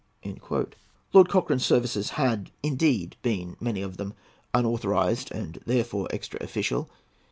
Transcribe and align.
Lord 1.13 1.29
Cochrane's 1.29 1.63
services 1.63 2.09
had, 2.17 2.49
indeed, 2.63 3.17
been, 3.21 3.55
many 3.59 3.83
of 3.83 3.97
them, 3.97 4.15
"unauthorised 4.51 5.31
and 5.31 5.59
therefore 5.67 6.07
extra 6.09 6.39
official." 6.41 6.89